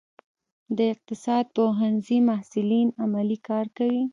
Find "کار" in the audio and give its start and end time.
3.47-3.65